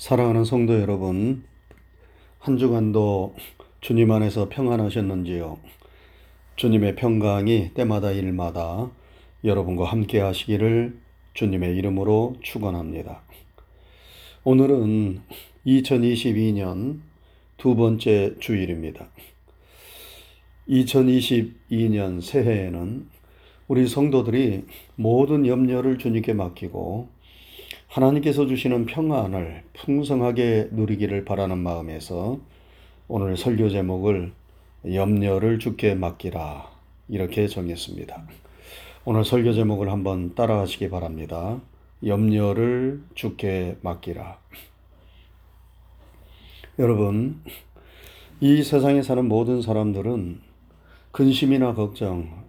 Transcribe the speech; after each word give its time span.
사랑하는 0.00 0.46
성도 0.46 0.80
여러분, 0.80 1.44
한 2.38 2.56
주간도 2.56 3.34
주님 3.82 4.10
안에서 4.10 4.48
평안하셨는지요? 4.48 5.58
주님의 6.56 6.96
평강이 6.96 7.74
때마다 7.74 8.10
일마다 8.10 8.90
여러분과 9.44 9.84
함께 9.84 10.20
하시기를 10.20 10.98
주님의 11.34 11.76
이름으로 11.76 12.36
축원합니다. 12.40 13.20
오늘은 14.44 15.20
2022년 15.66 17.00
두 17.58 17.76
번째 17.76 18.36
주일입니다. 18.40 19.06
2022년 20.66 22.22
새해에는 22.22 23.06
우리 23.68 23.86
성도들이 23.86 24.64
모든 24.96 25.46
염려를 25.46 25.98
주님께 25.98 26.32
맡기고 26.32 27.19
하나님께서 27.90 28.46
주시는 28.46 28.86
평안을 28.86 29.64
풍성하게 29.72 30.68
누리기를 30.70 31.24
바라는 31.24 31.58
마음에서 31.58 32.38
오늘 33.08 33.36
설교 33.36 33.68
제목을 33.68 34.30
염려를 34.84 35.58
주께 35.58 35.96
맡기라 35.96 36.70
이렇게 37.08 37.48
정했습니다. 37.48 38.28
오늘 39.04 39.24
설교 39.24 39.54
제목을 39.54 39.90
한번 39.90 40.36
따라하시기 40.36 40.88
바랍니다. 40.88 41.60
염려를 42.06 43.02
주께 43.16 43.76
맡기라. 43.82 44.38
여러분, 46.78 47.42
이 48.40 48.62
세상에 48.62 49.02
사는 49.02 49.26
모든 49.26 49.62
사람들은 49.62 50.40
근심이나 51.10 51.74
걱정, 51.74 52.44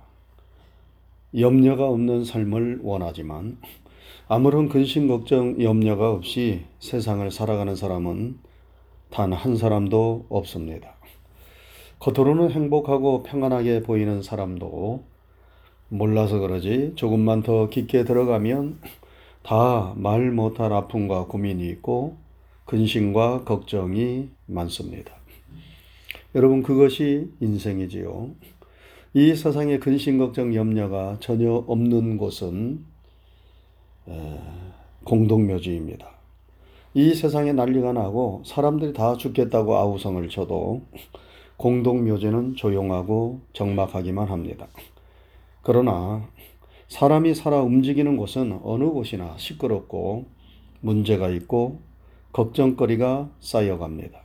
염려가 1.35 1.87
없는 1.87 2.25
삶을 2.25 2.81
원하지만 2.83 3.57
아무런 4.33 4.69
근심, 4.69 5.09
걱정, 5.09 5.61
염려가 5.61 6.09
없이 6.09 6.61
세상을 6.79 7.29
살아가는 7.31 7.75
사람은 7.75 8.39
단 9.09 9.33
한 9.33 9.57
사람도 9.57 10.27
없습니다. 10.29 10.95
겉으로는 11.99 12.51
행복하고 12.51 13.23
평안하게 13.23 13.83
보이는 13.83 14.21
사람도 14.21 15.03
몰라서 15.89 16.39
그러지 16.39 16.93
조금만 16.95 17.43
더 17.43 17.67
깊게 17.67 18.05
들어가면 18.05 18.79
다 19.43 19.93
말 19.97 20.31
못할 20.31 20.71
아픔과 20.71 21.25
고민이 21.25 21.67
있고 21.69 22.15
근심과 22.65 23.43
걱정이 23.43 24.29
많습니다. 24.45 25.13
여러분 26.35 26.63
그것이 26.63 27.31
인생이지요. 27.41 28.31
이 29.13 29.35
세상에 29.35 29.77
근심, 29.79 30.19
걱정, 30.19 30.55
염려가 30.55 31.17
전혀 31.19 31.51
없는 31.51 32.15
곳은 32.17 32.85
공동묘지입니다. 35.03 36.09
이 36.93 37.13
세상에 37.13 37.53
난리가 37.53 37.93
나고 37.93 38.43
사람들이 38.45 38.93
다 38.93 39.15
죽겠다고 39.15 39.77
아우성을 39.77 40.27
쳐도 40.29 40.81
공동묘지는 41.57 42.55
조용하고 42.55 43.41
적막하기만 43.53 44.27
합니다. 44.27 44.67
그러나 45.61 46.27
사람이 46.87 47.35
살아 47.35 47.61
움직이는 47.61 48.17
곳은 48.17 48.59
어느 48.63 48.85
곳이나 48.85 49.35
시끄럽고 49.37 50.25
문제가 50.81 51.29
있고 51.29 51.79
걱정거리가 52.33 53.29
쌓여갑니다. 53.39 54.19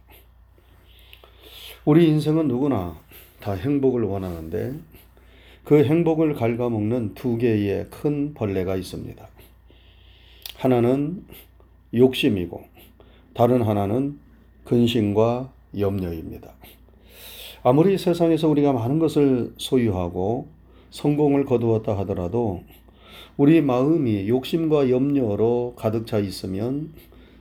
우리 1.85 2.09
인생은 2.09 2.49
누구나 2.49 2.99
다 3.41 3.53
행복을 3.53 4.03
원하는데 4.03 4.75
그 5.65 5.85
행복을 5.85 6.35
갉아먹는 6.35 7.15
두 7.15 7.37
개의 7.39 7.87
큰 7.91 8.35
벌레가 8.35 8.75
있습니다. 8.75 9.29
하나는 10.57 11.25
욕심이고 11.95 12.63
다른 13.35 13.63
하나는 13.63 14.19
근심과 14.65 15.53
염려입니다. 15.79 16.55
아무리 17.63 17.99
세상에서 17.99 18.49
우리가 18.49 18.73
많은 18.73 18.99
것을 18.99 19.53
소유하고 19.59 20.49
성공을 20.91 21.45
거두었다 21.45 21.99
하더라도 21.99 22.63
우리 23.37 23.61
마음이 23.61 24.29
욕심과 24.29 24.89
염려로 24.89 25.75
가득 25.77 26.07
차 26.07 26.19
있으면 26.19 26.93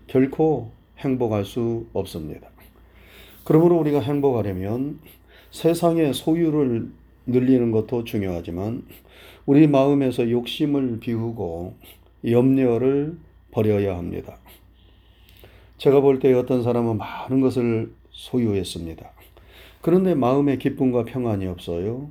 결코 0.07 0.71
행복할 0.97 1.45
수 1.45 1.85
없습니다. 1.93 2.49
그러므로 3.45 3.77
우리가 3.79 3.99
행복하려면 4.01 4.99
세상의 5.51 6.13
소유를 6.13 6.91
늘리는 7.27 7.71
것도 7.71 8.03
중요하지만 8.03 8.83
우리 9.45 9.67
마음에서 9.67 10.29
욕심을 10.29 10.99
비우고 10.99 11.75
염려를 12.29 13.17
버려야 13.51 13.97
합니다. 13.97 14.37
제가 15.77 16.01
볼 16.01 16.19
때 16.19 16.33
어떤 16.33 16.63
사람은 16.63 16.97
많은 16.97 17.41
것을 17.41 17.93
소유했습니다. 18.11 19.11
그런데 19.81 20.15
마음에 20.15 20.57
기쁨과 20.57 21.03
평안이 21.05 21.45
없어요. 21.47 22.09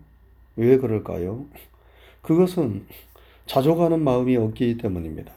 왜 0.57 0.77
그럴까요? 0.77 1.47
그것은 2.23 2.87
자족하는 3.47 4.03
마음이 4.03 4.37
없기 4.37 4.77
때문입니다. 4.79 5.33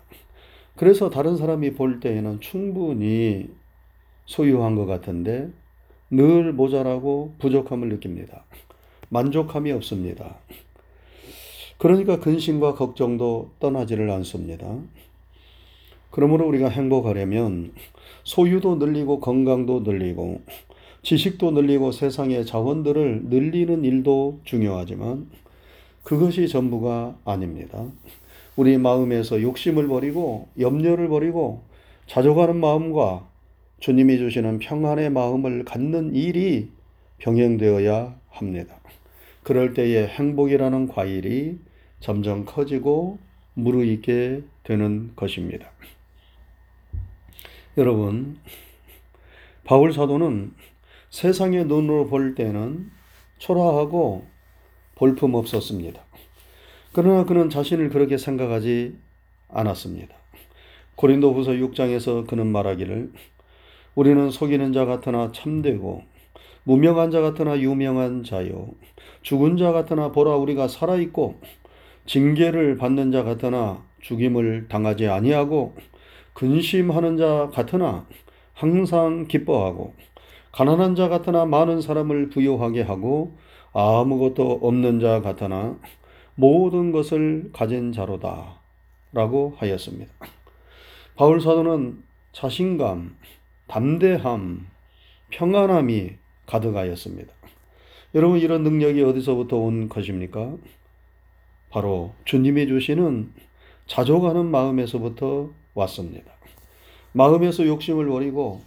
그래서 0.75 1.09
다른 1.09 1.35
사람이 1.37 1.73
볼 1.73 1.99
때에는 1.99 2.39
충분히 2.39 3.49
소유한 4.25 4.75
것 4.75 4.85
같은데 4.85 5.49
늘 6.11 6.53
모자라고 6.53 7.33
부족함을 7.39 7.89
느낍니다. 7.89 8.45
만족함이 9.09 9.71
없습니다. 9.71 10.37
그러니까 11.77 12.19
근심과 12.19 12.73
걱정도 12.73 13.51
떠나지를 13.59 14.09
않습니다. 14.09 14.77
그러므로 16.09 16.47
우리가 16.47 16.69
행복하려면 16.69 17.73
소유도 18.23 18.75
늘리고 18.75 19.19
건강도 19.19 19.81
늘리고 19.81 20.41
지식도 21.03 21.51
늘리고 21.51 21.91
세상의 21.91 22.45
자원들을 22.45 23.25
늘리는 23.25 23.85
일도 23.85 24.39
중요하지만 24.43 25.29
그것이 26.03 26.47
전부가 26.47 27.15
아닙니다. 27.23 27.85
우리 28.55 28.77
마음에서 28.77 29.41
욕심을 29.41 29.87
버리고 29.87 30.47
염려를 30.59 31.09
버리고 31.09 31.61
자족하는 32.07 32.55
마음과 32.57 33.27
주님이 33.79 34.17
주시는 34.17 34.59
평안의 34.59 35.11
마음을 35.11 35.63
갖는 35.63 36.15
일이 36.15 36.69
병행되어야 37.19 38.15
합니다. 38.29 38.75
그럴 39.47 39.73
때에 39.73 40.07
행복이라는 40.07 40.89
과일이 40.89 41.57
점점 42.01 42.43
커지고 42.43 43.17
무르익게 43.53 44.43
되는 44.63 45.13
것입니다. 45.15 45.71
여러분, 47.77 48.39
바울 49.63 49.93
사도는 49.93 50.53
세상의 51.11 51.63
눈으로 51.63 52.07
볼 52.07 52.35
때는 52.35 52.91
초라하고 53.37 54.25
볼품 54.95 55.35
없었습니다. 55.35 56.03
그러나 56.91 57.23
그는 57.23 57.49
자신을 57.49 57.87
그렇게 57.87 58.17
생각하지 58.17 58.97
않았습니다. 59.47 60.13
고린도 60.95 61.33
후서 61.33 61.51
6장에서 61.51 62.27
그는 62.27 62.47
말하기를 62.47 63.13
우리는 63.95 64.29
속이는 64.29 64.73
자 64.73 64.83
같으나 64.83 65.31
참되고 65.31 66.03
무명한 66.65 67.11
자 67.11 67.21
같으나 67.21 67.57
유명한 67.61 68.25
자요 68.25 68.73
죽은 69.27 69.57
자 69.57 69.73
같으나 69.73 70.13
보라 70.13 70.37
우리가 70.37 70.69
살아 70.69 70.95
있고 70.95 71.41
징계를 72.05 72.77
받는 72.77 73.11
자 73.11 73.23
같으나 73.23 73.83
죽임을 73.99 74.69
당하지 74.69 75.07
아니하고 75.07 75.75
근심하는 76.33 77.17
자 77.17 77.49
같으나 77.51 78.07
항상 78.53 79.27
기뻐하고 79.27 79.93
가난한 80.53 80.95
자 80.95 81.09
같으나 81.09 81.43
많은 81.43 81.81
사람을 81.81 82.29
부유하게 82.29 82.83
하고 82.83 83.35
아무것도 83.73 84.59
없는 84.61 85.01
자 85.01 85.21
같으나 85.21 85.77
모든 86.35 86.93
것을 86.93 87.49
가진 87.51 87.91
자로다. 87.91 88.61
라고 89.11 89.55
하였습니다. 89.57 90.13
바울 91.15 91.41
사도는 91.41 92.01
자신감, 92.31 93.17
담대함, 93.67 94.67
평안함이 95.31 96.11
가득하였습니다. 96.45 97.36
여러분, 98.15 98.39
이런 98.39 98.63
능력이 98.63 99.01
어디서부터 99.03 99.57
온 99.57 99.89
것입니까? 99.89 100.55
바로 101.69 102.13
주님이 102.25 102.67
주시는 102.67 103.31
자족하는 103.85 104.45
마음에서부터 104.45 105.49
왔습니다. 105.73 106.31
마음에서 107.11 107.65
욕심을 107.65 108.07
버리고 108.07 108.61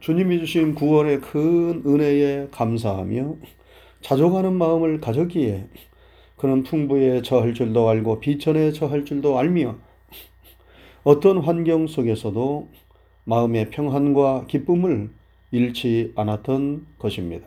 주님이 0.00 0.38
주신 0.40 0.74
구원의 0.74 1.20
큰 1.20 1.82
은혜에 1.86 2.48
감사하며 2.50 3.36
자족하는 4.00 4.54
마음을 4.54 5.00
가졌기에 5.00 5.66
그는 6.36 6.62
풍부에 6.62 7.22
처할 7.22 7.54
줄도 7.54 7.88
알고 7.88 8.20
비천에 8.20 8.72
처할 8.72 9.04
줄도 9.04 9.38
알며 9.38 9.76
어떤 11.04 11.38
환경 11.38 11.86
속에서도 11.86 12.68
마음의 13.24 13.70
평안과 13.70 14.46
기쁨을 14.46 15.10
잃지 15.50 16.12
않았던 16.16 16.86
것입니다. 16.98 17.46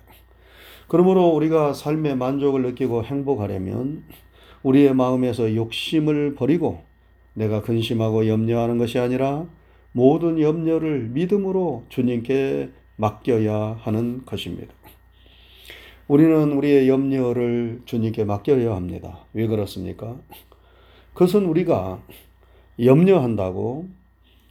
그러므로 0.93 1.29
우리가 1.29 1.73
삶의 1.73 2.17
만족을 2.17 2.61
느끼고 2.61 3.03
행복하려면 3.03 4.03
우리의 4.61 4.93
마음에서 4.93 5.55
욕심을 5.55 6.35
버리고 6.35 6.83
내가 7.33 7.63
근심하고 7.63 8.27
염려하는 8.27 8.77
것이 8.77 8.99
아니라 8.99 9.47
모든 9.91 10.39
염려를 10.39 11.09
믿음으로 11.09 11.85
주님께 11.89 12.69
맡겨야 12.97 13.79
하는 13.81 14.23
것입니다. 14.23 14.71
우리는 16.07 16.51
우리의 16.51 16.87
염려를 16.87 17.81
주님께 17.85 18.25
맡겨야 18.25 18.75
합니다. 18.75 19.25
왜 19.33 19.47
그렇습니까? 19.47 20.15
그것은 21.15 21.45
우리가 21.45 22.03
염려한다고 22.79 23.89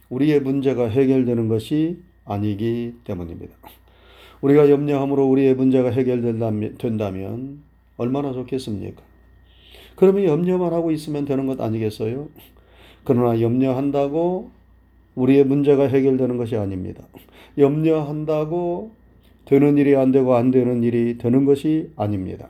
우리의 0.09 0.41
문제가 0.41 0.89
해결되는 0.89 1.47
것이 1.47 1.99
아니기 2.25 2.95
때문입니다. 3.05 3.55
우리가 4.43 4.69
염려함으로 4.69 5.25
우리의 5.29 5.55
문제가 5.55 5.89
해결된다면 5.89 7.63
얼마나 7.95 8.33
좋겠습니까? 8.33 9.01
그러면 9.95 10.25
염려만 10.25 10.73
하고 10.73 10.91
있으면 10.91 11.23
되는 11.23 11.45
것 11.45 11.61
아니겠어요? 11.61 12.27
그러나 13.05 13.39
염려한다고 13.39 14.51
우리의 15.15 15.45
문제가 15.45 15.87
해결되는 15.87 16.35
것이 16.35 16.57
아닙니다. 16.57 17.05
염려한다고 17.57 18.91
되는 19.45 19.77
일이 19.77 19.95
안 19.95 20.11
되고 20.11 20.35
안 20.35 20.51
되는 20.51 20.83
일이 20.83 21.17
되는 21.17 21.45
것이 21.45 21.91
아닙니다. 21.95 22.49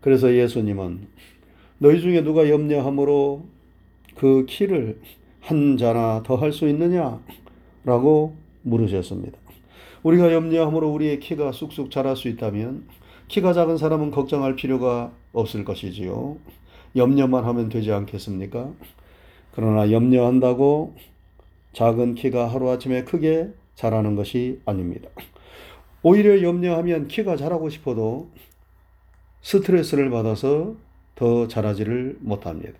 그래서 0.00 0.34
예수님은 0.34 1.06
너희 1.78 2.00
중에 2.00 2.24
누가 2.24 2.48
염려함으로 2.48 3.44
그 4.16 4.46
키를 4.48 4.98
한 5.40 5.76
자나 5.76 6.22
더 6.24 6.36
할 6.36 6.50
수 6.52 6.68
있느냐? 6.68 7.20
라고 7.84 8.34
물으셨습니다. 8.62 9.38
우리가 10.02 10.32
염려함으로 10.32 10.88
우리의 10.90 11.20
키가 11.20 11.52
쑥쑥 11.52 11.90
자랄 11.90 12.16
수 12.16 12.28
있다면 12.28 12.86
키가 13.28 13.52
작은 13.52 13.76
사람은 13.76 14.10
걱정할 14.10 14.56
필요가 14.56 15.12
없을 15.32 15.64
것이지요. 15.64 16.38
염려만 16.96 17.44
하면 17.44 17.68
되지 17.68 17.92
않겠습니까? 17.92 18.70
그러나 19.52 19.90
염려한다고 19.90 20.94
작은 21.72 22.14
키가 22.14 22.48
하루아침에 22.48 23.04
크게 23.04 23.50
자라는 23.74 24.16
것이 24.16 24.60
아닙니다. 24.64 25.08
오히려 26.02 26.42
염려하면 26.42 27.08
키가 27.08 27.36
자라고 27.36 27.68
싶어도 27.68 28.30
스트레스를 29.42 30.10
받아서 30.10 30.74
더 31.14 31.48
자라지를 31.48 32.18
못합니다. 32.20 32.78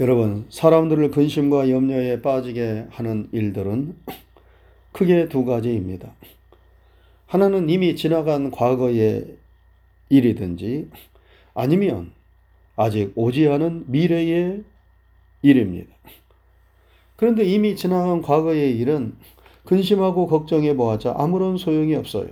여러분, 0.00 0.46
사람들을 0.50 1.10
근심과 1.10 1.70
염려에 1.70 2.20
빠지게 2.20 2.86
하는 2.90 3.28
일들은 3.32 3.96
크게 4.96 5.28
두 5.28 5.44
가지입니다. 5.44 6.14
하나는 7.26 7.68
이미 7.68 7.96
지나간 7.96 8.50
과거의 8.50 9.36
일이든지 10.08 10.88
아니면 11.52 12.12
아직 12.76 13.12
오지 13.14 13.46
않은 13.46 13.84
미래의 13.88 14.64
일입니다. 15.42 15.94
그런데 17.16 17.44
이미 17.44 17.76
지나간 17.76 18.22
과거의 18.22 18.78
일은 18.78 19.14
근심하고 19.64 20.28
걱정해 20.28 20.74
보았자 20.74 21.14
아무런 21.18 21.58
소용이 21.58 21.94
없어요. 21.94 22.28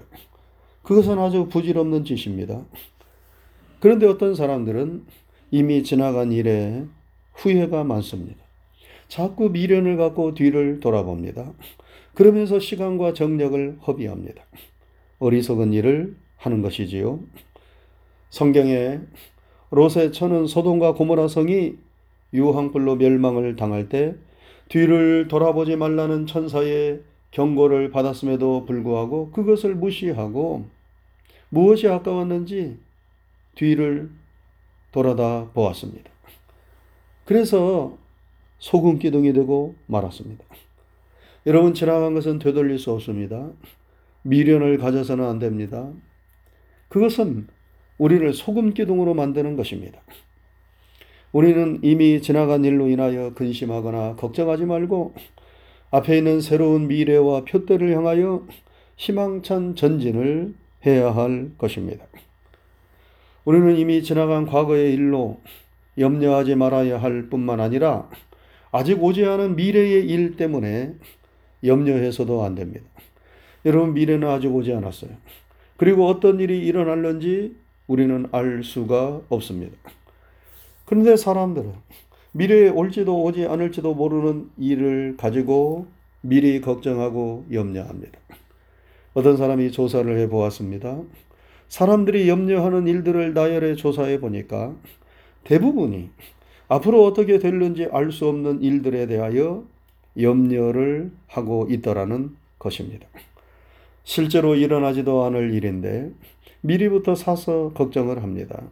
그것은 0.84 1.18
아주 1.18 1.48
부질없는 1.50 2.06
짓입니다. 2.06 2.64
그런데 3.80 4.06
어떤 4.06 4.34
사람들은 4.34 5.04
이미 5.50 5.82
지나간 5.82 6.32
일에 6.32 6.86
후회가 7.34 7.84
많습니다. 7.84 8.43
자꾸 9.14 9.48
미련을 9.50 9.96
갖고 9.96 10.34
뒤를 10.34 10.80
돌아봅니다. 10.80 11.52
그러면서 12.14 12.58
시간과 12.58 13.12
정력을 13.12 13.78
허비합니다. 13.86 14.42
어리석은 15.20 15.72
일을 15.72 16.16
하는 16.36 16.62
것이지요. 16.62 17.20
성경에 18.30 18.98
롯의 19.70 20.12
처는 20.12 20.48
소돔과 20.48 20.94
고모라 20.94 21.28
성이 21.28 21.76
유황불로 22.32 22.96
멸망을 22.96 23.54
당할 23.54 23.88
때 23.88 24.16
뒤를 24.68 25.28
돌아보지 25.28 25.76
말라는 25.76 26.26
천사의 26.26 27.02
경고를 27.30 27.92
받았음에도 27.92 28.66
불구하고 28.66 29.30
그것을 29.30 29.76
무시하고 29.76 30.64
무엇이 31.50 31.86
아까웠는지 31.86 32.78
뒤를 33.54 34.10
돌아다 34.90 35.50
보았습니다. 35.54 36.10
그래서 37.24 38.02
소금 38.64 38.98
기둥이 38.98 39.34
되고 39.34 39.74
말았습니다. 39.88 40.42
여러분 41.44 41.74
지나간 41.74 42.14
것은 42.14 42.38
되돌릴 42.38 42.78
수 42.78 42.92
없습니다. 42.92 43.50
미련을 44.22 44.78
가져서는 44.78 45.22
안 45.22 45.38
됩니다. 45.38 45.90
그것은 46.88 47.46
우리를 47.98 48.32
소금 48.32 48.72
기둥으로 48.72 49.12
만드는 49.12 49.56
것입니다. 49.56 50.00
우리는 51.32 51.78
이미 51.82 52.22
지나간 52.22 52.64
일로 52.64 52.88
인하여 52.88 53.34
근심하거나 53.34 54.14
걱정하지 54.14 54.64
말고 54.64 55.12
앞에 55.90 56.16
있는 56.16 56.40
새로운 56.40 56.88
미래와 56.88 57.44
표대를 57.44 57.94
향하여 57.94 58.46
희망찬 58.96 59.76
전진을 59.76 60.54
해야 60.86 61.14
할 61.14 61.50
것입니다. 61.58 62.06
우리는 63.44 63.76
이미 63.76 64.02
지나간 64.02 64.46
과거의 64.46 64.94
일로 64.94 65.42
염려하지 65.98 66.54
말아야 66.54 67.02
할 67.02 67.28
뿐만 67.28 67.60
아니라 67.60 68.08
아직 68.74 69.00
오지 69.00 69.24
않은 69.24 69.54
미래의 69.54 70.04
일 70.04 70.34
때문에 70.34 70.96
염려해서도 71.62 72.42
안 72.42 72.56
됩니다. 72.56 72.84
여러분, 73.64 73.94
미래는 73.94 74.28
아직 74.28 74.52
오지 74.52 74.72
않았어요. 74.72 75.12
그리고 75.76 76.08
어떤 76.08 76.40
일이 76.40 76.58
일어날는지 76.66 77.54
우리는 77.86 78.26
알 78.32 78.64
수가 78.64 79.20
없습니다. 79.28 79.76
그런데 80.86 81.16
사람들은 81.16 81.72
미래에 82.32 82.70
올지도 82.70 83.22
오지 83.22 83.46
않을지도 83.46 83.94
모르는 83.94 84.50
일을 84.58 85.14
가지고 85.18 85.86
미리 86.20 86.60
걱정하고 86.60 87.44
염려합니다. 87.52 88.18
어떤 89.12 89.36
사람이 89.36 89.70
조사를 89.70 90.18
해 90.18 90.28
보았습니다. 90.28 91.00
사람들이 91.68 92.28
염려하는 92.28 92.88
일들을 92.88 93.34
나열해 93.34 93.76
조사해 93.76 94.18
보니까 94.18 94.74
대부분이 95.44 96.10
앞으로 96.68 97.04
어떻게 97.04 97.38
될는지 97.38 97.86
알 97.92 98.10
수 98.10 98.28
없는 98.28 98.62
일들에 98.62 99.06
대하여 99.06 99.64
염려를 100.20 101.10
하고 101.26 101.66
있더라는 101.70 102.36
것입니다. 102.58 103.06
실제로 104.04 104.54
일어나지도 104.54 105.24
않을 105.24 105.52
일인데 105.54 106.10
미리부터 106.60 107.14
사서 107.14 107.72
걱정을 107.74 108.22
합니다. 108.22 108.62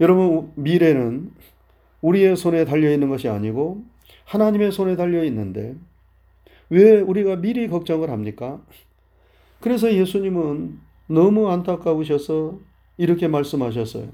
여러분, 0.00 0.52
미래는 0.54 1.32
우리의 2.02 2.36
손에 2.36 2.64
달려 2.64 2.92
있는 2.92 3.08
것이 3.08 3.28
아니고 3.28 3.82
하나님의 4.24 4.72
손에 4.72 4.96
달려 4.96 5.24
있는데 5.24 5.74
왜 6.68 7.00
우리가 7.00 7.36
미리 7.36 7.68
걱정을 7.68 8.10
합니까? 8.10 8.60
그래서 9.60 9.92
예수님은 9.92 10.78
너무 11.08 11.48
안타까우셔서 11.50 12.58
이렇게 12.98 13.28
말씀하셨어요. 13.28 14.08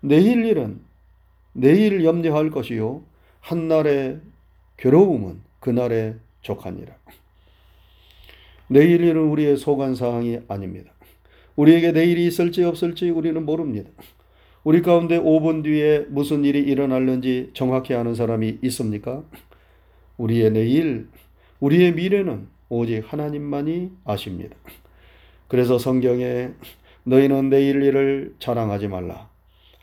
내일 0.00 0.44
일은 0.44 0.80
내일 1.58 2.04
염려할 2.04 2.50
것이요. 2.50 3.02
한날의 3.40 4.20
괴로움은 4.76 5.40
그날의 5.60 6.16
족하니라. 6.42 6.94
내일 8.68 9.02
일은 9.02 9.22
우리의 9.28 9.56
소관 9.56 9.94
사항이 9.94 10.40
아닙니다. 10.48 10.92
우리에게 11.54 11.92
내일이 11.92 12.26
있을지 12.26 12.62
없을지 12.62 13.08
우리는 13.08 13.42
모릅니다. 13.44 13.90
우리 14.64 14.82
가운데 14.82 15.18
5분 15.18 15.64
뒤에 15.64 16.00
무슨 16.10 16.44
일이 16.44 16.60
일어날는지 16.60 17.50
정확히 17.54 17.94
아는 17.94 18.14
사람이 18.14 18.58
있습니까? 18.62 19.24
우리의 20.18 20.50
내일, 20.50 21.08
우리의 21.60 21.94
미래는 21.94 22.48
오직 22.68 23.00
하나님만이 23.06 23.92
아십니다. 24.04 24.56
그래서 25.48 25.78
성경에 25.78 26.50
너희는 27.04 27.48
내일 27.48 27.82
일을 27.82 28.34
자랑하지 28.40 28.88
말라. 28.88 29.35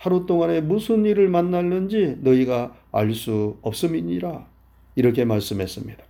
하루 0.04 0.26
동안에 0.26 0.60
무슨 0.60 1.06
일을 1.06 1.30
만날는지 1.30 2.18
너희가 2.20 2.76
알 2.92 3.14
수 3.14 3.56
없음이니라. 3.62 4.46
이렇게 4.98 5.24
말씀했습니다. 5.24 6.04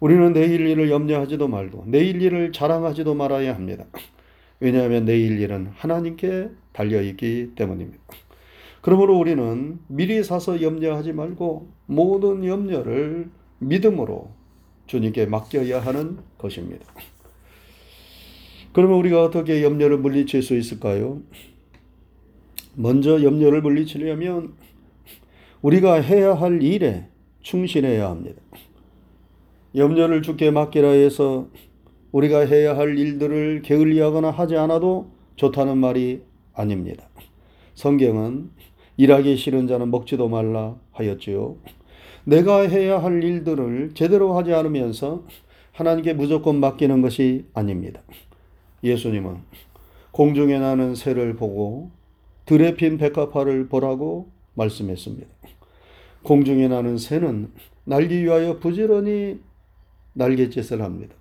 우리는 0.00 0.32
내일 0.32 0.66
일을 0.66 0.88
염려하지도 0.90 1.48
말고 1.48 1.84
내일 1.86 2.22
일을 2.22 2.50
자랑하지도 2.50 3.14
말아야 3.14 3.54
합니다. 3.54 3.84
왜냐하면 4.58 5.04
내일 5.04 5.38
일은 5.38 5.68
하나님께 5.74 6.48
달려있기 6.72 7.52
때문입니다. 7.56 8.02
그러므로 8.80 9.18
우리는 9.18 9.78
미리 9.88 10.24
사서 10.24 10.62
염려하지 10.62 11.12
말고 11.12 11.70
모든 11.84 12.46
염려를 12.46 13.28
믿음으로 13.58 14.30
주님께 14.86 15.26
맡겨야 15.26 15.80
하는 15.80 16.20
것입니다. 16.38 16.86
그러면 18.72 18.96
우리가 18.96 19.24
어떻게 19.24 19.62
염려를 19.62 19.98
물리칠 19.98 20.42
수 20.42 20.56
있을까요? 20.56 21.20
먼저 22.80 23.24
염려를 23.24 23.60
물리치려면 23.60 24.52
우리가 25.62 25.94
해야 25.94 26.34
할 26.34 26.62
일에 26.62 27.08
충실해야 27.40 28.08
합니다. 28.08 28.40
염려를 29.74 30.22
주께 30.22 30.52
맡기라 30.52 30.90
해서 30.90 31.48
우리가 32.12 32.46
해야 32.46 32.76
할 32.76 32.96
일들을 32.96 33.62
게을리하거나 33.62 34.30
하지 34.30 34.56
않아도 34.56 35.10
좋다는 35.34 35.76
말이 35.76 36.22
아닙니다. 36.54 37.08
성경은 37.74 38.50
일하기 38.96 39.36
싫은 39.36 39.66
자는 39.66 39.90
먹지도 39.90 40.28
말라 40.28 40.76
하였지요. 40.92 41.56
내가 42.22 42.60
해야 42.60 43.02
할 43.02 43.24
일들을 43.24 43.90
제대로 43.94 44.36
하지 44.36 44.54
않으면서 44.54 45.24
하나님께 45.72 46.12
무조건 46.12 46.60
맡기는 46.60 47.02
것이 47.02 47.44
아닙니다. 47.54 48.02
예수님은 48.84 49.38
공중에 50.12 50.60
나는 50.60 50.94
새를 50.94 51.34
보고 51.34 51.97
들에 52.48 52.76
핀 52.76 52.96
백합화를 52.96 53.68
보라고 53.68 54.30
말씀했습니다. 54.54 55.28
공중에 56.22 56.66
나는 56.68 56.96
새는 56.96 57.52
날기 57.84 58.24
위하여 58.24 58.58
부지런히 58.58 59.38
날갯짓을 60.14 60.80
합니다. 60.80 61.14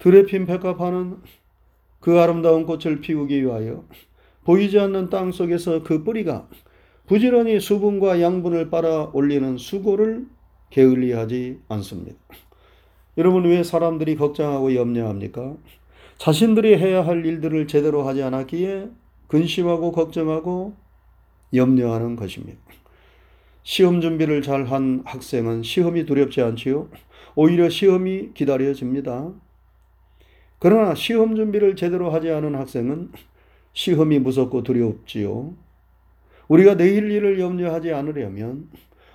들에 0.00 0.26
핀 0.26 0.46
백합화는 0.46 1.18
그 2.00 2.18
아름다운 2.18 2.66
꽃을 2.66 3.00
피우기 3.00 3.40
위하여 3.40 3.84
보이지 4.42 4.80
않는 4.80 5.10
땅 5.10 5.30
속에서 5.30 5.84
그 5.84 6.02
뿌리가 6.02 6.48
부지런히 7.06 7.60
수분과 7.60 8.20
양분을 8.20 8.68
빨아 8.68 9.10
올리는 9.12 9.56
수고를 9.58 10.26
게을리하지 10.70 11.60
않습니다. 11.68 12.18
여러분 13.16 13.44
왜 13.44 13.62
사람들이 13.62 14.16
걱정하고 14.16 14.74
염려합니까? 14.74 15.56
자신들이 16.16 16.78
해야 16.78 17.06
할 17.06 17.24
일들을 17.24 17.68
제대로 17.68 18.02
하지 18.02 18.24
않았기에 18.24 18.88
근심하고 19.28 19.92
걱정하고 19.92 20.74
염려하는 21.54 22.16
것입니다. 22.16 22.58
시험 23.62 24.00
준비를 24.00 24.42
잘 24.42 24.64
한 24.64 25.02
학생은 25.04 25.62
시험이 25.62 26.06
두렵지 26.06 26.40
않지요. 26.40 26.88
오히려 27.34 27.68
시험이 27.68 28.32
기다려집니다. 28.34 29.32
그러나 30.58 30.94
시험 30.94 31.36
준비를 31.36 31.76
제대로 31.76 32.10
하지 32.10 32.30
않은 32.30 32.54
학생은 32.54 33.12
시험이 33.72 34.18
무섭고 34.18 34.62
두렵지요. 34.64 35.54
우리가 36.48 36.76
내일 36.76 37.10
일을 37.10 37.38
염려하지 37.38 37.92
않으려면 37.92 38.68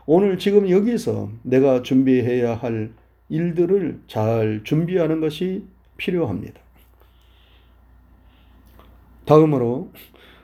오늘 0.05 0.37
지금 0.37 0.69
여기서 0.69 1.31
내가 1.41 1.81
준비해야 1.81 2.55
할 2.55 2.93
일들을 3.29 4.01
잘 4.07 4.61
준비하는 4.63 5.19
것이 5.19 5.65
필요합니다. 5.97 6.62
다음으로 9.25 9.91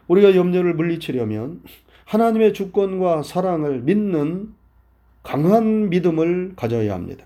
우리가 0.08 0.36
염려를 0.36 0.74
물리치려면 0.74 1.62
하나님의 2.06 2.54
주권과 2.54 3.24
사랑을 3.24 3.82
믿는 3.82 4.54
강한 5.24 5.90
믿음을 5.90 6.54
가져야 6.56 6.94
합니다. 6.94 7.26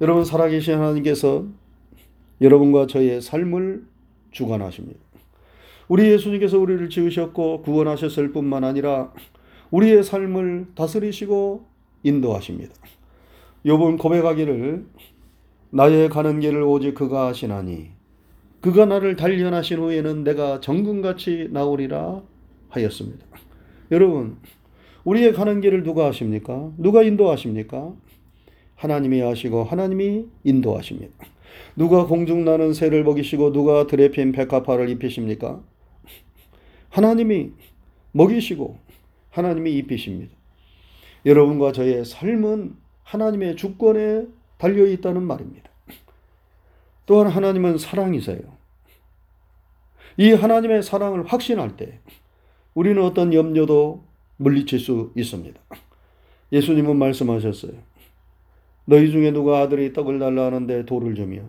여러분 0.00 0.24
살아계신 0.24 0.74
하나님께서 0.74 1.46
여러분과 2.40 2.86
저의 2.86 3.20
삶을 3.20 3.84
주관하십니다. 4.30 4.98
우리 5.88 6.10
예수님께서 6.10 6.58
우리를 6.58 6.88
지으셨고 6.88 7.62
구원하셨을 7.62 8.32
뿐만 8.32 8.64
아니라 8.64 9.12
우리의 9.70 10.02
삶을 10.02 10.68
다스리시고 10.74 11.66
인도하십니다. 12.02 12.74
욥은 13.66 13.98
고백하기를 13.98 14.86
나의 15.70 16.08
가는 16.08 16.40
길을 16.40 16.62
오직 16.62 16.94
그가 16.94 17.28
하시나니 17.28 17.90
그가 18.62 18.86
나를 18.86 19.16
단련하신 19.16 19.78
후에는 19.78 20.22
내가 20.22 20.60
정금같이 20.60 21.48
나오리라 21.50 22.22
하였습니다. 22.68 23.26
여러분, 23.90 24.38
우리의 25.04 25.32
가는 25.32 25.60
길을 25.60 25.82
누가 25.82 26.06
하십니까? 26.06 26.70
누가 26.78 27.02
인도하십니까? 27.02 27.92
하나님이 28.76 29.20
하시고 29.20 29.64
하나님이 29.64 30.26
인도하십니다. 30.44 31.12
누가 31.74 32.06
공중 32.06 32.44
나는 32.44 32.72
새를 32.72 33.02
먹이시고 33.02 33.52
누가 33.52 33.88
들에 33.88 34.12
핀 34.12 34.30
백합화를 34.30 34.88
입히십니까? 34.90 35.60
하나님이 36.88 37.50
먹이시고 38.12 38.78
하나님이 39.30 39.72
입히십니다. 39.72 40.32
여러분과 41.26 41.72
저의 41.72 42.04
삶은 42.04 42.76
하나님의 43.02 43.56
주권에 43.56 44.26
달려 44.56 44.86
있다는 44.86 45.24
말입니다. 45.24 45.71
또한 47.06 47.28
하나님은 47.28 47.78
사랑이세요. 47.78 48.40
이 50.16 50.32
하나님의 50.32 50.82
사랑을 50.82 51.24
확신할 51.24 51.76
때 51.76 52.00
우리는 52.74 53.02
어떤 53.02 53.32
염려도 53.32 54.04
물리칠 54.36 54.78
수 54.78 55.12
있습니다. 55.16 55.60
예수님은 56.52 56.96
말씀하셨어요. 56.96 57.72
너희 58.84 59.10
중에 59.10 59.30
누가 59.30 59.60
아들이 59.60 59.92
떡을 59.92 60.18
달라 60.18 60.46
하는데 60.46 60.84
돌을 60.84 61.14
주며 61.14 61.42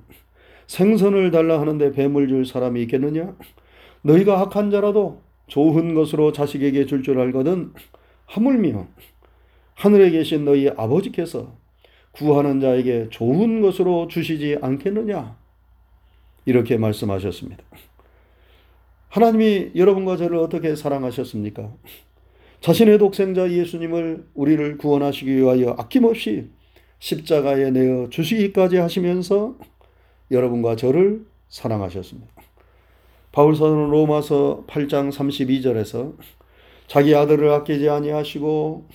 생선을 0.67 1.31
달라 1.31 1.59
하는데 1.59 1.91
뱀을 1.91 2.27
줄 2.27 2.45
사람이 2.45 2.81
있겠느냐? 2.83 3.35
너희가 4.01 4.39
악한 4.41 4.71
자라도 4.71 5.21
좋은 5.47 5.93
것으로 5.93 6.31
자식에게 6.31 6.85
줄줄 6.85 7.19
알거든 7.19 7.73
하물며 8.25 8.87
하늘에 9.75 10.11
계신 10.11 10.45
너희 10.45 10.69
아버지께서 10.69 11.55
구하는 12.11 12.59
자에게 12.59 13.09
좋은 13.09 13.61
것으로 13.61 14.07
주시지 14.07 14.57
않겠느냐? 14.61 15.42
이렇게 16.45 16.77
말씀하셨습니다. 16.77 17.63
하나님이 19.09 19.71
여러분과 19.75 20.17
저를 20.17 20.37
어떻게 20.37 20.75
사랑하셨습니까? 20.75 21.71
자신의 22.61 22.97
독생자 22.97 23.51
예수님을 23.51 24.25
우리를 24.33 24.77
구원하시기 24.77 25.35
위하여 25.35 25.75
아낌없이 25.77 26.49
십자가에 26.99 27.71
내어 27.71 28.07
주시기까지 28.09 28.77
하시면서 28.77 29.55
여러분과 30.31 30.75
저를 30.75 31.25
사랑하셨습니다. 31.49 32.33
바울사도는 33.33 33.89
로마서 33.89 34.63
8장 34.67 35.11
32절에서 35.11 36.15
자기 36.87 37.13
아들을 37.13 37.49
아끼지 37.49 37.89
아니하시고 37.89 38.87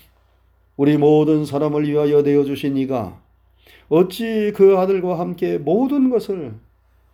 우리 0.76 0.96
모든 0.96 1.44
사람을 1.44 1.88
위하여 1.88 2.22
내어 2.22 2.44
주신 2.44 2.76
이가 2.76 3.20
어찌 3.88 4.52
그 4.54 4.78
아들과 4.78 5.18
함께 5.18 5.58
모든 5.58 6.08
것을 6.08 6.54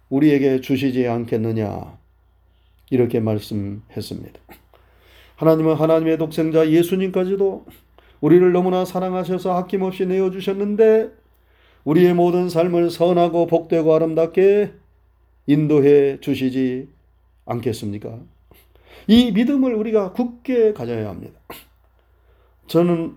우리에게 0.08 0.60
주시지 0.60 1.06
않겠느냐 1.06 1.98
이렇게 2.90 3.20
말씀했습니다. 3.20 4.40
하나님은 5.36 5.74
하나님의 5.74 6.18
독생자 6.18 6.70
예수님까지도 6.70 7.66
우리를 8.20 8.52
너무나 8.52 8.84
사랑하셔서 8.84 9.56
아낌없이 9.56 10.06
내어 10.06 10.30
주셨는데 10.30 11.10
우리의 11.84 12.14
모든 12.14 12.48
삶을 12.48 12.90
선하고 12.90 13.46
복되고 13.46 13.94
아름답게 13.94 14.72
인도해 15.46 16.20
주시지 16.20 16.88
않겠습니까? 17.44 18.18
이 19.06 19.32
믿음을 19.32 19.74
우리가 19.74 20.12
굳게 20.12 20.72
가져야 20.72 21.10
합니다. 21.10 21.38
저는 22.66 23.16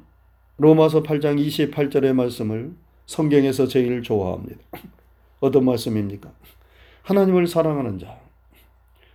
로마서 0.58 1.04
8장 1.04 1.40
28절의 1.40 2.14
말씀을 2.14 2.74
성경에서 3.06 3.68
제일 3.68 4.04
좋아합니다. 4.04 4.60
어떤 5.40 5.64
말씀입니까? 5.64 6.34
하나님을 7.08 7.48
사랑하는 7.48 8.00
자, 8.00 8.20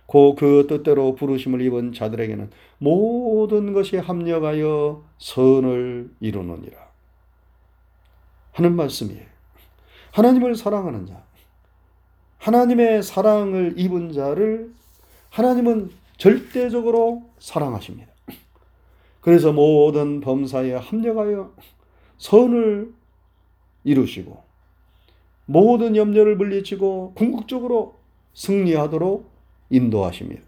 고 0.07 0.33
그 0.35 0.65
뜻대로 0.67 1.13
부르심을 1.13 1.61
입은 1.61 1.93
자들에게는 1.93 2.49
모든 2.79 3.71
것이 3.73 3.97
합력하여 3.97 5.03
선을 5.19 6.09
이루느니라. 6.19 6.77
하는 8.53 8.75
말씀이에요. 8.75 9.25
하나님을 10.11 10.55
사랑하는 10.55 11.05
자, 11.05 11.23
하나님의 12.39 13.03
사랑을 13.03 13.75
입은 13.77 14.11
자를 14.11 14.73
하나님은 15.29 15.91
절대적으로 16.17 17.29
사랑하십니다. 17.37 18.11
그래서 19.21 19.53
모든 19.53 20.19
범사에 20.19 20.73
합력하여 20.73 21.53
선을 22.17 22.91
이루시고 23.83 24.43
모든 25.45 25.95
염려를 25.95 26.35
물리치고 26.35 27.13
궁극적으로 27.15 27.95
승리하도록 28.33 29.29
인도하십니다. 29.69 30.41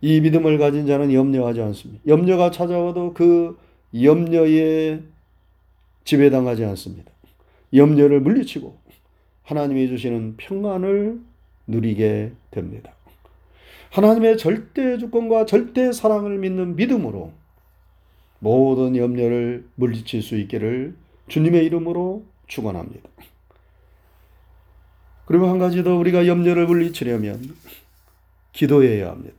이 0.00 0.20
믿음을 0.20 0.58
가진 0.58 0.86
자는 0.86 1.12
염려하지 1.12 1.60
않습니다. 1.60 2.02
염려가 2.06 2.50
찾아와도 2.50 3.14
그 3.14 3.58
염려에 4.00 5.00
지배당하지 6.04 6.64
않습니다. 6.64 7.10
염려를 7.74 8.20
물리치고 8.20 8.78
하나님이 9.42 9.88
주시는 9.88 10.36
평안을 10.36 11.20
누리게 11.66 12.32
됩니다. 12.50 12.92
하나님의 13.90 14.36
절대 14.36 14.98
주권과 14.98 15.46
절대 15.46 15.92
사랑을 15.92 16.38
믿는 16.38 16.76
믿음으로 16.76 17.32
모든 18.38 18.96
염려를 18.96 19.66
물리칠 19.74 20.22
수 20.22 20.36
있기를 20.36 20.94
주님의 21.28 21.64
이름으로 21.66 22.24
축원합니다. 22.46 23.08
그리고 25.28 25.46
한 25.46 25.58
가지 25.58 25.84
더 25.84 25.94
우리가 25.94 26.26
염려를 26.26 26.66
물리치려면 26.66 27.54
기도해야 28.52 29.10
합니다. 29.10 29.34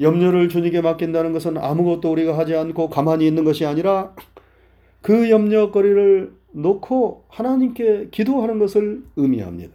염려를 0.00 0.50
주님께 0.50 0.82
맡긴다는 0.82 1.32
것은 1.32 1.56
아무것도 1.56 2.12
우리가 2.12 2.36
하지 2.36 2.54
않고 2.54 2.90
가만히 2.90 3.26
있는 3.26 3.42
것이 3.42 3.64
아니라 3.64 4.14
그 5.00 5.30
염려거리를 5.30 6.30
놓고 6.52 7.24
하나님께 7.28 8.08
기도하는 8.10 8.58
것을 8.58 9.02
의미합니다. 9.16 9.74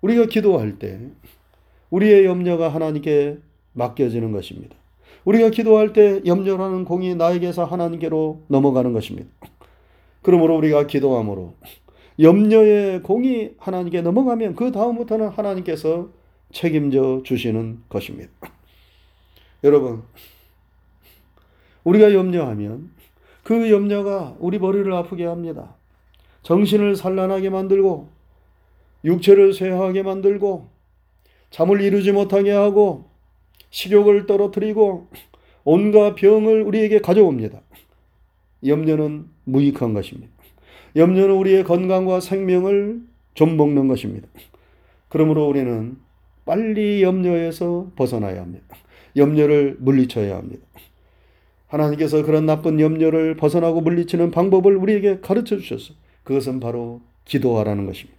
우리가 0.00 0.26
기도할 0.26 0.80
때 0.80 0.98
우리의 1.90 2.24
염려가 2.24 2.70
하나님께 2.70 3.38
맡겨지는 3.72 4.32
것입니다. 4.32 4.74
우리가 5.26 5.50
기도할 5.50 5.92
때 5.92 6.22
염려라는 6.26 6.84
공이 6.86 7.14
나에게서 7.14 7.64
하나님께로 7.64 8.42
넘어가는 8.48 8.92
것입니다. 8.92 9.28
그러므로 10.22 10.56
우리가 10.56 10.88
기도함으로 10.88 11.54
염려의 12.20 13.02
공이 13.02 13.50
하나님께 13.58 14.02
넘어가면 14.02 14.56
그 14.56 14.72
다음부터는 14.72 15.28
하나님께서 15.28 16.10
책임져 16.52 17.22
주시는 17.24 17.82
것입니다. 17.88 18.30
여러분, 19.62 20.02
우리가 21.84 22.12
염려하면 22.12 22.90
그 23.44 23.70
염려가 23.70 24.36
우리 24.40 24.58
머리를 24.58 24.92
아프게 24.92 25.24
합니다. 25.24 25.74
정신을 26.42 26.96
산란하게 26.96 27.50
만들고 27.50 28.08
육체를 29.04 29.52
쇠하게 29.52 30.02
만들고 30.02 30.68
잠을 31.50 31.80
이루지 31.80 32.12
못하게 32.12 32.50
하고 32.50 33.08
식욕을 33.70 34.26
떨어뜨리고 34.26 35.08
온갖 35.64 36.14
병을 36.14 36.62
우리에게 36.62 37.00
가져옵니다. 37.00 37.60
염려는 38.66 39.28
무익한 39.44 39.94
것입니다. 39.94 40.37
염려는 40.96 41.34
우리의 41.34 41.64
건강과 41.64 42.20
생명을 42.20 43.00
좀먹는 43.34 43.88
것입니다. 43.88 44.28
그러므로 45.08 45.46
우리는 45.48 45.96
빨리 46.44 47.02
염려에서 47.02 47.88
벗어나야 47.96 48.40
합니다. 48.40 48.64
염려를 49.16 49.76
물리쳐야 49.80 50.36
합니다. 50.36 50.66
하나님께서 51.66 52.24
그런 52.24 52.46
나쁜 52.46 52.80
염려를 52.80 53.36
벗어나고 53.36 53.82
물리치는 53.82 54.30
방법을 54.30 54.76
우리에게 54.76 55.20
가르쳐 55.20 55.58
주셨어. 55.58 55.94
그것은 56.24 56.60
바로 56.60 57.00
기도하라는 57.24 57.86
것입니다. 57.86 58.18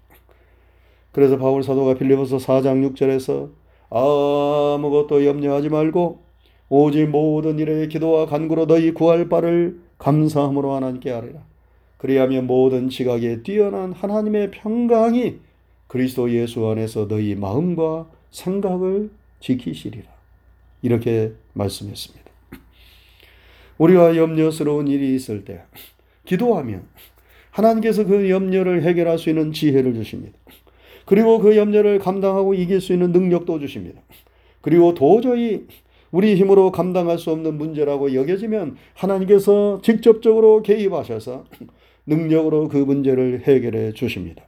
그래서 1.12 1.38
바울 1.38 1.64
사도가 1.64 1.96
빌리보서 1.96 2.38
4장 2.38 2.88
6절에서 2.94 3.50
아무것도 3.90 5.26
염려하지 5.26 5.70
말고 5.70 6.20
오직 6.70 7.08
모든 7.08 7.58
일에 7.58 7.88
기도와 7.88 8.28
간구로 8.28 8.68
너희 8.68 8.94
구할 8.94 9.28
바를 9.28 9.80
감사함으로 9.98 10.74
하나님께 10.74 11.12
아뢰라. 11.12 11.49
그리하면 12.00 12.48
모든 12.48 12.90
지각에 12.90 13.44
뛰어난 13.44 13.92
하나님의 13.92 14.52
평강이 14.52 15.36
그리스도 15.88 16.32
예수 16.32 16.66
안에서 16.68 17.10
너희 17.10 17.36
마음과 17.36 18.10
생각을 18.32 19.10
지키시리라. 19.42 20.06
이렇게 20.82 21.34
말씀했습니다. 21.54 22.26
우리가 23.78 24.16
염려스러운 24.16 24.88
일이 24.88 25.14
있을 25.14 25.44
때 25.44 25.62
기도하면 26.24 26.86
하나님께서 27.52 28.06
그 28.06 28.30
염려를 28.30 28.84
해결할 28.84 29.20
수 29.20 29.30
있는 29.30 29.52
지혜를 29.52 29.94
주십니다. 29.94 30.38
그리고 31.06 31.40
그 31.40 31.58
염려를 31.58 32.00
감당하고 32.00 32.54
이길 32.54 32.80
수 32.80 32.94
있는 32.94 33.12
능력도 33.12 33.60
주십니다. 33.60 34.00
그리고 34.62 34.94
도저히 34.94 35.66
우리 36.12 36.36
힘으로 36.36 36.72
감당할 36.72 37.18
수 37.18 37.32
없는 37.32 37.58
문제라고 37.58 38.14
여겨지면 38.14 38.78
하나님께서 38.94 39.82
직접적으로 39.84 40.64
개입하셔서 40.64 41.44
능력으로 42.10 42.68
그 42.68 42.78
문제를 42.78 43.44
해결해 43.48 43.94
주십니다. 43.94 44.44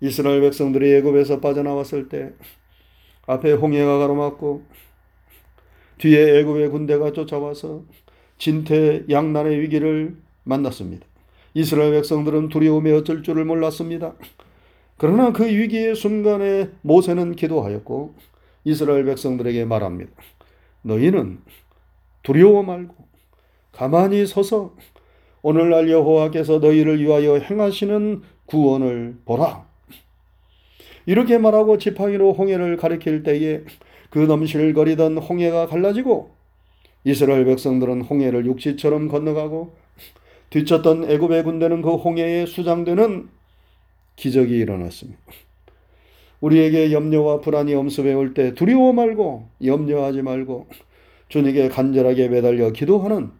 이스라엘 0.00 0.40
백성들이 0.40 0.94
애굽에서 0.96 1.40
빠져나왔을 1.40 2.08
때 2.08 2.32
앞에 3.26 3.52
홍해가 3.52 3.98
가로막고 3.98 4.62
뒤에 5.98 6.38
애굽의 6.40 6.70
군대가 6.70 7.12
쫓아와서 7.12 7.82
진퇴 8.38 9.04
양난의 9.10 9.60
위기를 9.60 10.16
만났습니다. 10.44 11.06
이스라엘 11.54 11.92
백성들은 11.92 12.48
두려움에 12.48 12.92
어쩔 12.92 13.22
줄을 13.22 13.44
몰랐습니다. 13.44 14.14
그러나 14.96 15.32
그 15.32 15.44
위기의 15.46 15.94
순간에 15.94 16.70
모세는 16.82 17.36
기도하였고 17.36 18.14
이스라엘 18.64 19.04
백성들에게 19.04 19.64
말합니다. 19.64 20.10
너희는 20.82 21.40
두려워 22.22 22.62
말고 22.62 22.94
가만히 23.72 24.26
서서 24.26 24.74
오늘날 25.48 25.88
여호와께서 25.88 26.58
너희를 26.58 27.00
위하여 27.00 27.38
행하시는 27.38 28.20
구원을 28.44 29.16
보라. 29.24 29.66
이렇게 31.06 31.38
말하고 31.38 31.78
지팡이로 31.78 32.34
홍해를 32.34 32.76
가리킬 32.76 33.22
때에 33.22 33.62
그 34.10 34.18
넘실거리던 34.18 35.16
홍해가 35.16 35.68
갈라지고 35.68 36.32
이스라엘 37.04 37.46
백성들은 37.46 38.02
홍해를 38.02 38.44
육지처럼 38.44 39.08
건너가고 39.08 39.72
뒤쳤던 40.50 41.10
애굽의 41.10 41.44
군대는 41.44 41.80
그 41.80 41.94
홍해에 41.94 42.44
수장되는 42.44 43.30
기적이 44.16 44.54
일어났습니다. 44.58 45.18
우리에게 46.42 46.92
염려와 46.92 47.40
불안이 47.40 47.74
엄습해 47.74 48.12
올 48.12 48.34
때 48.34 48.52
두려워 48.52 48.92
말고 48.92 49.48
염려하지 49.64 50.20
말고 50.20 50.66
주님께 51.30 51.70
간절하게 51.70 52.28
매달려 52.28 52.70
기도하는 52.70 53.30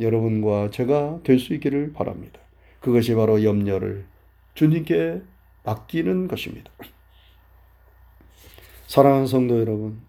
여러분과 0.00 0.70
제가 0.70 1.20
될 1.22 1.38
수 1.38 1.54
있기를 1.54 1.92
바랍니다. 1.92 2.40
그것이 2.80 3.14
바로 3.14 3.42
염려를 3.44 4.04
주님께 4.54 5.22
맡기는 5.64 6.28
것입니다. 6.28 6.70
사랑하는 8.86 9.26
성도 9.26 9.58
여러분, 9.60 10.00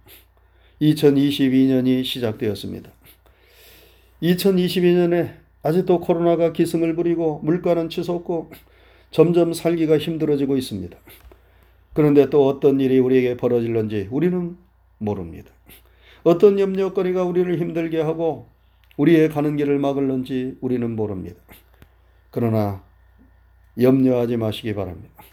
2022년이 0.81 2.03
시작되었습니다. 2.03 2.91
2022년에 4.21 5.35
아직도 5.61 6.01
코로나가 6.01 6.51
기승을 6.51 6.95
부리고 6.95 7.39
물가는 7.43 7.89
치솟고 7.89 8.51
점점 9.11 9.53
살기가 9.53 9.97
힘들어지고 9.97 10.57
있습니다. 10.57 10.97
그런데 11.93 12.29
또 12.29 12.47
어떤 12.47 12.79
일이 12.81 12.99
우리에게 12.99 13.37
벌어질는지 13.37 14.09
우리는 14.11 14.57
모릅니다. 14.97 15.51
어떤 16.23 16.59
염려거리가 16.59 17.23
우리를 17.23 17.59
힘들게 17.59 18.01
하고 18.01 18.47
우리의 18.97 19.29
가는 19.29 19.55
길을 19.57 19.79
막을는지 19.79 20.57
우리는 20.61 20.95
모릅니다. 20.95 21.41
그러나 22.31 22.83
염려하지 23.79 24.37
마시기 24.37 24.73
바랍니다. 24.75 25.23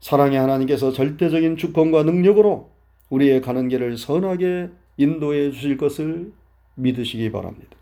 사랑의 0.00 0.38
하나님께서 0.38 0.92
절대적인 0.92 1.56
주권과 1.56 2.04
능력으로 2.04 2.70
우리의 3.10 3.40
가는 3.40 3.68
길을 3.68 3.96
선하게 3.96 4.70
인도해 4.96 5.50
주실 5.50 5.76
것을 5.76 6.32
믿으시기 6.74 7.30
바랍니다. 7.32 7.76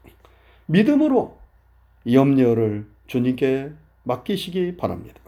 믿음으로 0.66 1.36
염려를 2.10 2.86
주님께 3.06 3.72
맡기시기 4.04 4.76
바랍니다. 4.76 5.20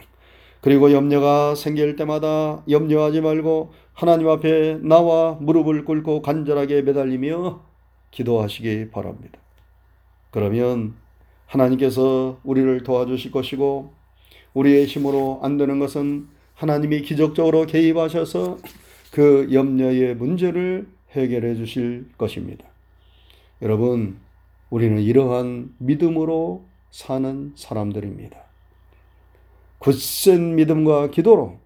그리고 0.60 0.92
염려가 0.92 1.54
생길 1.54 1.96
때마다 1.96 2.62
염려하지 2.68 3.20
말고 3.20 3.72
하나님 3.92 4.28
앞에 4.28 4.78
나와 4.82 5.32
무릎을 5.40 5.84
꿇고 5.84 6.22
간절하게 6.22 6.82
매달리며 6.82 7.62
기도하시기 8.10 8.90
바랍니다. 8.90 9.38
그러면 10.30 10.94
하나님께서 11.46 12.40
우리를 12.44 12.82
도와주실 12.82 13.30
것이고 13.30 13.92
우리의 14.54 14.86
힘으로 14.86 15.40
안 15.42 15.56
되는 15.56 15.78
것은 15.78 16.28
하나님이 16.54 17.02
기적적으로 17.02 17.66
개입하셔서 17.66 18.58
그 19.12 19.48
염려의 19.52 20.16
문제를 20.16 20.88
해결해 21.12 21.54
주실 21.54 22.08
것입니다. 22.18 22.64
여러분, 23.62 24.18
우리는 24.70 25.00
이러한 25.00 25.74
믿음으로 25.78 26.64
사는 26.90 27.52
사람들입니다. 27.54 28.36
굳센 29.78 30.56
믿음과 30.56 31.10
기도로 31.10 31.58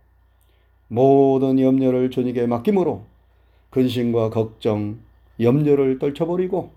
모든 0.88 1.58
염려를 1.58 2.10
주님께 2.10 2.46
맡김으로 2.46 3.06
근심과 3.70 4.30
걱정, 4.30 4.98
염려를 5.40 5.98
떨쳐버리고 5.98 6.72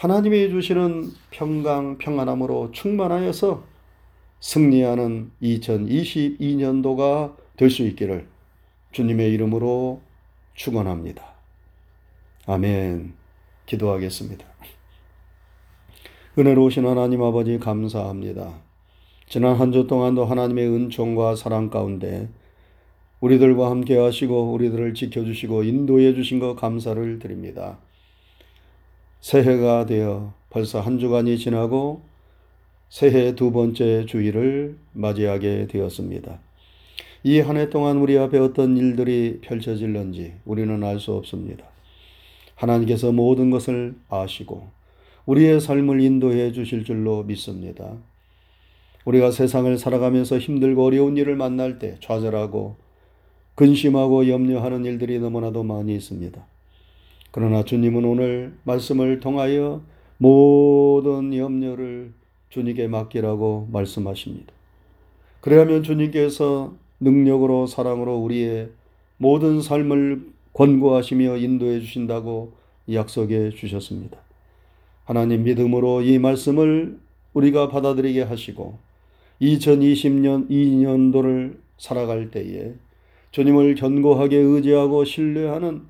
하나님이 0.00 0.48
주시는 0.48 1.10
평강, 1.30 1.98
평안함으로 1.98 2.70
충만하여서 2.72 3.62
승리하는 4.40 5.30
2022년도가 5.42 7.36
될 7.58 7.68
수 7.68 7.82
있기를 7.82 8.26
주님의 8.92 9.30
이름으로 9.34 10.00
축원합니다. 10.54 11.22
아멘. 12.46 13.12
기도하겠습니다. 13.66 14.46
은혜로우신 16.38 16.86
하나님 16.86 17.22
아버지 17.22 17.58
감사합니다. 17.58 18.54
지난 19.28 19.56
한 19.56 19.70
주 19.70 19.86
동안도 19.86 20.24
하나님의 20.24 20.66
은총과 20.66 21.36
사랑 21.36 21.68
가운데 21.68 22.30
우리들과 23.20 23.70
함께 23.70 23.98
하시고 23.98 24.50
우리들을 24.54 24.94
지켜주시고 24.94 25.64
인도해 25.64 26.14
주신 26.14 26.38
것 26.38 26.54
감사를 26.54 27.18
드립니다. 27.18 27.76
새해가 29.20 29.86
되어 29.86 30.32
벌써 30.50 30.80
한 30.80 30.98
주간이 30.98 31.38
지나고 31.38 32.02
새해 32.88 33.34
두 33.34 33.52
번째 33.52 34.06
주일을 34.06 34.76
맞이하게 34.92 35.66
되었습니다. 35.68 36.40
이 37.22 37.40
한 37.40 37.56
해 37.58 37.68
동안 37.68 37.98
우리 37.98 38.16
앞에 38.18 38.38
어떤 38.38 38.76
일들이 38.76 39.40
펼쳐질는지 39.42 40.34
우리는 40.44 40.82
알 40.82 40.98
수 40.98 41.12
없습니다. 41.12 41.64
하나님께서 42.56 43.12
모든 43.12 43.50
것을 43.50 43.94
아시고 44.08 44.68
우리의 45.26 45.60
삶을 45.60 46.00
인도해 46.00 46.52
주실 46.52 46.84
줄로 46.84 47.22
믿습니다. 47.24 47.92
우리가 49.04 49.30
세상을 49.30 49.76
살아가면서 49.78 50.38
힘들고 50.38 50.84
어려운 50.84 51.16
일을 51.16 51.36
만날 51.36 51.78
때 51.78 51.96
좌절하고 52.00 52.76
근심하고 53.54 54.28
염려하는 54.28 54.84
일들이 54.86 55.18
너무나도 55.18 55.62
많이 55.62 55.94
있습니다. 55.94 56.44
그러나 57.32 57.64
주님은 57.64 58.04
오늘 58.04 58.54
말씀을 58.64 59.20
통하여 59.20 59.82
모든 60.18 61.36
염려를 61.36 62.12
주님께 62.48 62.88
맡기라고 62.88 63.68
말씀하십니다. 63.70 64.52
그래야면 65.40 65.82
주님께서 65.82 66.74
능력으로 66.98 67.66
사랑으로 67.66 68.16
우리의 68.16 68.70
모든 69.16 69.62
삶을 69.62 70.26
권고하시며 70.52 71.36
인도해 71.36 71.80
주신다고 71.80 72.52
약속해 72.92 73.50
주셨습니다. 73.50 74.18
하나님 75.04 75.44
믿음으로 75.44 76.02
이 76.02 76.18
말씀을 76.18 76.98
우리가 77.32 77.68
받아들이게 77.68 78.22
하시고 78.22 78.78
2020년 79.40 80.50
2년도를 80.50 81.58
살아갈 81.78 82.30
때에 82.30 82.74
주님을 83.30 83.76
견고하게 83.76 84.36
의지하고 84.36 85.04
신뢰하는 85.04 85.82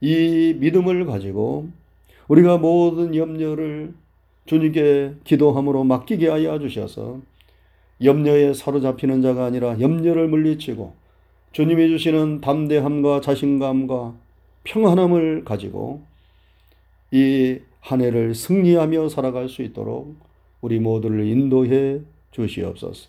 이 0.00 0.54
믿음을 0.58 1.06
가지고 1.06 1.68
우리가 2.28 2.58
모든 2.58 3.14
염려를 3.14 3.94
주님께 4.46 5.14
기도함으로 5.24 5.84
맡기게 5.84 6.28
하여 6.28 6.58
주셔서 6.58 7.20
염려에 8.02 8.54
사로잡히는 8.54 9.22
자가 9.22 9.44
아니라 9.44 9.80
염려를 9.80 10.28
물리치고 10.28 10.94
주님이 11.52 11.88
주시는 11.88 12.40
담대함과 12.40 13.20
자신감과 13.20 14.14
평안함을 14.64 15.44
가지고 15.44 16.02
이 17.12 17.60
한 17.88 18.02
해를 18.02 18.34
승리하며 18.34 19.08
살아갈 19.08 19.48
수 19.48 19.62
있도록 19.62 20.14
우리 20.60 20.78
모두를 20.78 21.26
인도해 21.26 22.00
주시옵소서. 22.32 23.08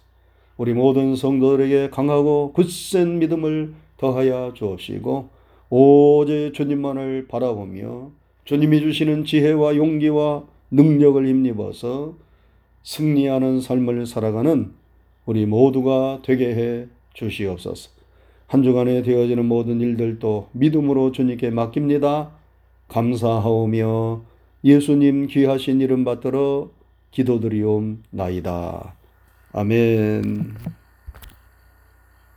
우리 0.55 0.73
모든 0.73 1.15
성도들에게 1.17 1.89
강하고 1.89 2.53
굳센 2.53 3.19
믿음을 3.19 3.73
더하여 3.97 4.53
주옵시고 4.55 5.29
오직 5.69 6.51
주님만을 6.53 7.27
바라보며 7.27 8.11
주님이 8.45 8.81
주시는 8.81 9.25
지혜와 9.25 9.75
용기와 9.75 10.43
능력을 10.71 11.27
힘입어서 11.27 12.15
승리하는 12.83 13.61
삶을 13.61 14.05
살아가는 14.05 14.71
우리 15.25 15.45
모두가 15.45 16.19
되게 16.23 16.55
해 16.55 16.87
주시옵소서. 17.13 17.91
한 18.47 18.63
주간에 18.63 19.03
되어지는 19.03 19.45
모든 19.45 19.79
일들도 19.79 20.49
믿음으로 20.53 21.11
주님께 21.11 21.51
맡깁니다. 21.51 22.31
감사하오며 22.87 24.21
예수님 24.63 25.27
귀하신 25.27 25.81
이름 25.81 26.03
받들어 26.03 26.71
기도드리옵나이다. 27.11 28.95
아멘. 29.53 30.78